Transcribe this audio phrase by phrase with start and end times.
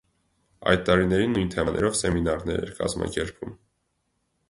[0.71, 3.57] Այդ տարիներին նույն թեմաներով սեմինարներ էր կազմակերպում։